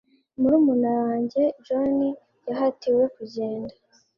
murumuna 0.39 0.91
wanjye 1.03 1.41
john 1.65 1.97
yahatiwe 2.47 3.03
kugenda 3.15 3.73